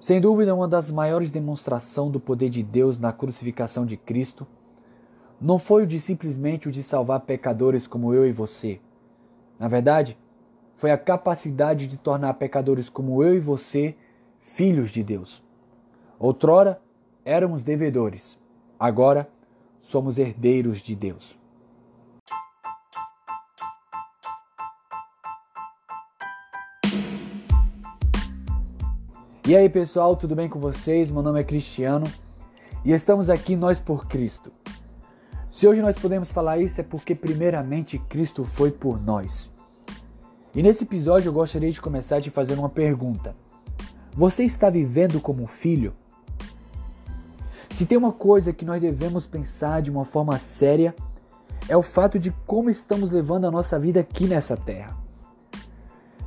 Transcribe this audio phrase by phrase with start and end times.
[0.00, 4.46] Sem dúvida, uma das maiores demonstrações do poder de Deus na crucificação de Cristo
[5.38, 8.80] não foi o de simplesmente o de salvar pecadores como eu e você.
[9.58, 10.16] Na verdade,
[10.74, 13.94] foi a capacidade de tornar pecadores como eu e você
[14.38, 15.42] filhos de Deus.
[16.18, 16.80] Outrora
[17.22, 18.38] éramos devedores,
[18.78, 19.28] agora
[19.80, 21.39] somos herdeiros de Deus.
[29.46, 31.10] E aí pessoal, tudo bem com vocês?
[31.10, 32.06] Meu nome é Cristiano
[32.84, 34.52] e estamos aqui nós por Cristo.
[35.50, 39.50] Se hoje nós podemos falar isso é porque primeiramente Cristo foi por nós.
[40.54, 43.34] E nesse episódio eu gostaria de começar te fazendo uma pergunta.
[44.12, 45.94] Você está vivendo como filho?
[47.70, 50.94] Se tem uma coisa que nós devemos pensar de uma forma séria,
[51.66, 54.94] é o fato de como estamos levando a nossa vida aqui nessa terra.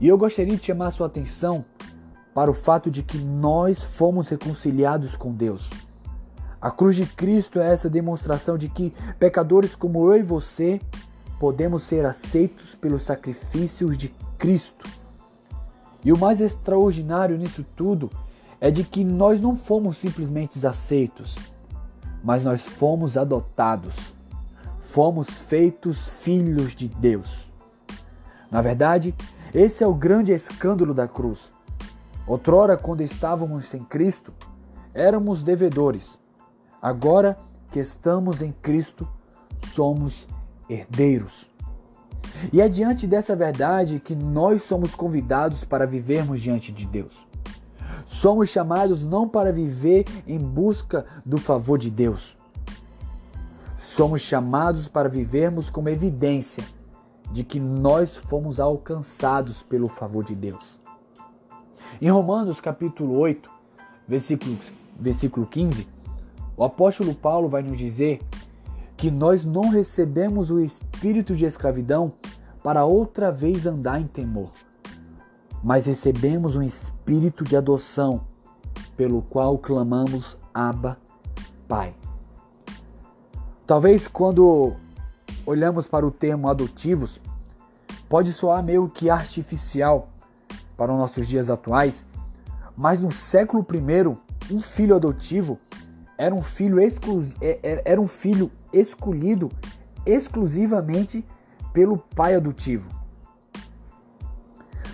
[0.00, 1.64] E eu gostaria de chamar a sua atenção
[2.36, 5.70] para o fato de que nós fomos reconciliados com Deus.
[6.60, 10.78] A cruz de Cristo é essa demonstração de que pecadores como eu e você
[11.40, 14.86] podemos ser aceitos pelos sacrifícios de Cristo.
[16.04, 18.10] E o mais extraordinário nisso tudo
[18.60, 21.36] é de que nós não fomos simplesmente aceitos,
[22.22, 24.12] mas nós fomos adotados.
[24.80, 27.50] Fomos feitos filhos de Deus.
[28.50, 29.14] Na verdade,
[29.54, 31.55] esse é o grande escândalo da cruz.
[32.26, 34.34] Outrora, quando estávamos sem Cristo,
[34.92, 36.18] éramos devedores.
[36.82, 37.36] Agora
[37.70, 39.08] que estamos em Cristo,
[39.72, 40.26] somos
[40.68, 41.48] herdeiros.
[42.52, 47.26] E é diante dessa verdade que nós somos convidados para vivermos diante de Deus.
[48.04, 52.36] Somos chamados não para viver em busca do favor de Deus.
[53.78, 56.64] Somos chamados para vivermos como evidência
[57.32, 60.85] de que nós fomos alcançados pelo favor de Deus.
[62.00, 63.48] Em Romanos capítulo 8,
[64.06, 64.58] versículo,
[64.98, 65.88] versículo 15,
[66.56, 68.20] o apóstolo Paulo vai nos dizer
[68.96, 72.12] que nós não recebemos o espírito de escravidão
[72.62, 74.50] para outra vez andar em temor,
[75.62, 78.22] mas recebemos um espírito de adoção,
[78.96, 80.98] pelo qual clamamos Abba,
[81.68, 81.94] Pai.
[83.66, 84.74] Talvez quando
[85.44, 87.20] olhamos para o termo adotivos,
[88.08, 90.08] pode soar meio que artificial,
[90.76, 92.04] para os nossos dias atuais,
[92.76, 95.58] mas no século I, um filho adotivo
[96.18, 96.90] era um filho, é,
[97.40, 99.50] é, era um filho escolhido
[100.04, 101.24] exclusivamente
[101.72, 102.88] pelo pai adotivo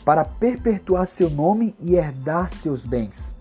[0.04, 3.34] para perpetuar seu nome e herdar seus bens.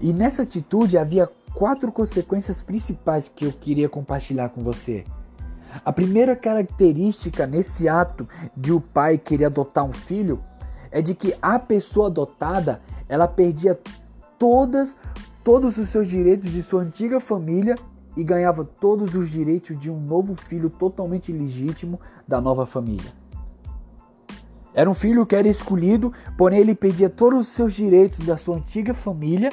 [0.00, 5.04] E nessa atitude havia quatro consequências principais que eu queria compartilhar com você.
[5.84, 10.40] A primeira característica nesse ato de o pai querer adotar um filho
[10.90, 13.78] é de que a pessoa adotada ela perdia
[14.38, 14.96] todas
[15.42, 17.74] todos os seus direitos de sua antiga família
[18.16, 21.98] e ganhava todos os direitos de um novo filho totalmente legítimo
[22.28, 23.12] da nova família.
[24.74, 28.56] Era um filho que era escolhido, porém ele perdia todos os seus direitos da sua
[28.56, 29.50] antiga família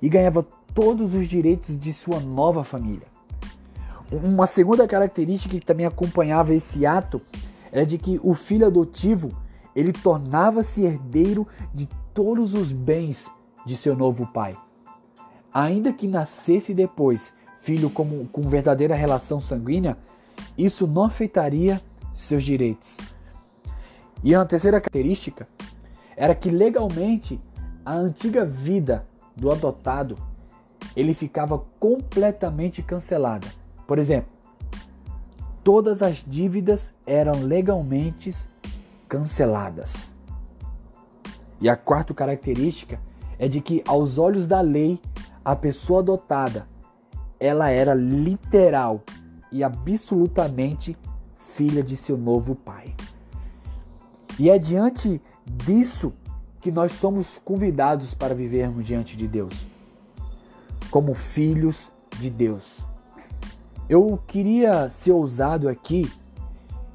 [0.00, 3.09] e ganhava todos os direitos de sua nova família.
[4.12, 7.20] Uma segunda característica que também acompanhava esse ato
[7.70, 9.30] é de que o filho adotivo
[9.74, 13.30] ele tornava-se herdeiro de todos os bens
[13.64, 14.56] de seu novo pai.
[15.54, 19.96] Ainda que nascesse depois filho como, com verdadeira relação sanguínea,
[20.58, 21.80] isso não afetaria
[22.14, 22.96] seus direitos.
[24.24, 25.46] E a terceira característica
[26.16, 27.40] era que legalmente
[27.84, 29.06] a antiga vida
[29.36, 30.16] do adotado
[30.96, 33.59] ele ficava completamente cancelada.
[33.90, 34.30] Por exemplo,
[35.64, 38.32] todas as dívidas eram legalmente
[39.08, 40.12] canceladas.
[41.60, 43.00] E a quarta característica
[43.36, 45.00] é de que aos olhos da lei,
[45.44, 46.68] a pessoa adotada,
[47.40, 49.02] ela era literal
[49.50, 50.96] e absolutamente
[51.34, 52.94] filha de seu novo pai.
[54.38, 56.12] E é diante disso
[56.60, 59.66] que nós somos convidados para vivermos diante de Deus,
[60.92, 62.88] como filhos de Deus.
[63.90, 66.08] Eu queria ser ousado aqui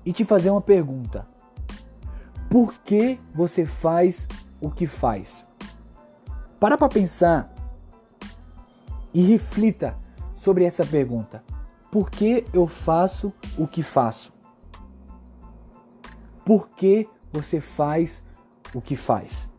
[0.06, 1.28] e te fazer uma pergunta.
[2.50, 4.26] Por que você faz
[4.62, 5.46] o que faz?
[6.58, 7.54] Para para pensar
[9.14, 9.98] e reflita
[10.38, 11.44] sobre essa pergunta.
[11.92, 14.32] Por que eu faço o que faço?
[16.46, 18.24] Por que você faz
[18.74, 19.50] o que faz?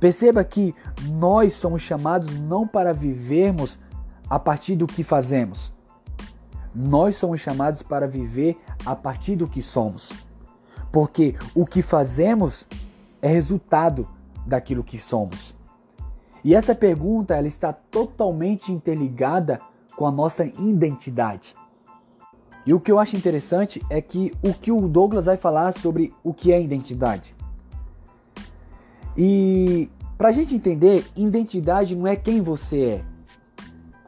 [0.00, 0.74] Perceba que
[1.10, 3.78] nós somos chamados não para vivermos
[4.28, 5.72] a partir do que fazemos.
[6.74, 10.12] Nós somos chamados para viver a partir do que somos.
[10.92, 12.66] Porque o que fazemos
[13.22, 14.08] é resultado
[14.46, 15.54] daquilo que somos?
[16.44, 19.60] E essa pergunta ela está totalmente interligada
[19.96, 21.56] com a nossa identidade.
[22.66, 26.12] E o que eu acho interessante é que o que o Douglas vai falar sobre
[26.22, 27.34] o que é identidade.
[29.16, 33.15] E para a gente entender, identidade não é quem você é.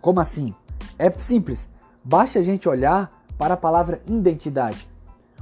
[0.01, 0.55] Como assim?
[0.99, 1.69] É simples.
[2.05, 4.89] Basta a gente olhar para a palavra identidade.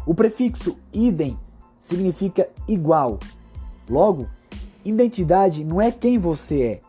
[0.05, 1.38] O prefixo idem
[1.81, 3.19] significa igual.
[3.88, 4.29] Logo,
[4.85, 6.81] identidade não é quem você é.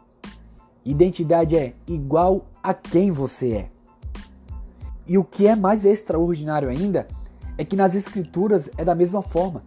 [0.84, 3.70] Identidade é igual a quem você é.
[5.06, 7.08] E o que é mais extraordinário ainda
[7.58, 9.64] é que nas escrituras é da mesma forma.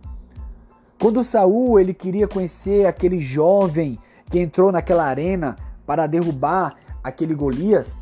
[1.01, 3.99] Quando Saul ele queria conhecer aquele jovem
[4.31, 5.57] que entrou naquela arena
[5.87, 7.95] para derrubar aquele Golias,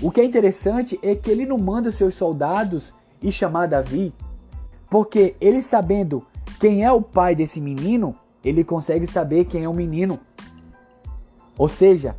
[0.00, 4.12] o que é interessante é que ele não manda seus soldados e chamar Davi,
[4.90, 6.26] porque ele sabendo
[6.58, 8.14] quem é o pai desse menino,
[8.44, 10.18] ele consegue saber quem é o menino.
[11.56, 12.16] Ou seja,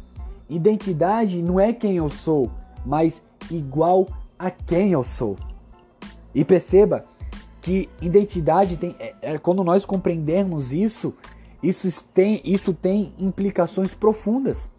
[0.50, 2.50] identidade não é quem eu sou,
[2.86, 4.08] mas igual
[4.38, 5.36] a quem eu sou.
[6.34, 7.06] E perceba
[7.62, 8.96] que identidade tem.
[9.00, 11.14] É, é, quando nós compreendermos isso,
[11.62, 14.70] isso tem, isso tem implicações profundas.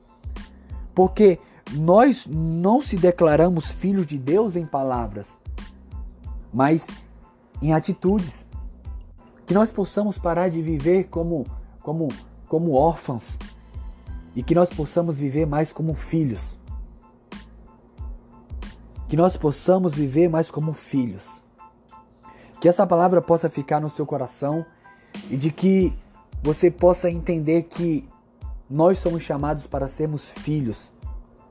[0.94, 1.38] Porque
[1.72, 5.36] nós não se declaramos filhos de Deus em palavras,
[6.52, 6.86] mas
[7.60, 8.46] em atitudes.
[9.46, 11.44] Que nós possamos parar de viver como,
[11.82, 12.08] como,
[12.48, 13.38] como órfãos
[14.34, 16.56] e que nós possamos viver mais como filhos
[19.14, 21.40] que nós possamos viver mais como filhos.
[22.60, 24.66] Que essa palavra possa ficar no seu coração
[25.30, 25.96] e de que
[26.42, 28.08] você possa entender que
[28.68, 30.92] nós somos chamados para sermos filhos.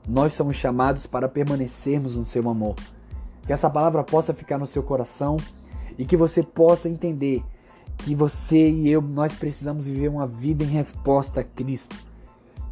[0.06, 2.74] Nós somos chamados para permanecermos no seu amor.
[3.46, 5.36] Que essa palavra possa ficar no seu coração
[5.98, 7.42] e que você possa entender
[7.98, 11.96] que você e eu nós precisamos viver uma vida em resposta a Cristo.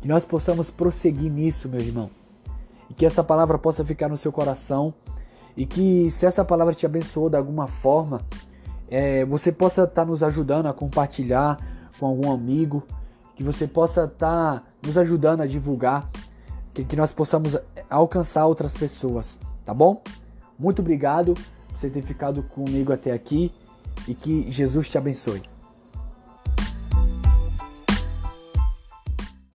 [0.01, 2.11] Que nós possamos prosseguir nisso, meu irmão
[2.93, 4.93] e que essa palavra possa ficar no seu coração
[5.57, 8.21] e que se essa palavra te abençoou de alguma forma,
[8.91, 11.57] é, você possa estar tá nos ajudando a compartilhar
[11.99, 12.83] com algum amigo,
[13.35, 16.09] que você possa estar tá nos ajudando a divulgar,
[16.75, 17.57] que, que nós possamos
[17.89, 20.03] alcançar outras pessoas, tá bom?
[20.59, 23.53] Muito obrigado por você ter ficado comigo até aqui
[24.07, 25.52] e que Jesus te abençoe.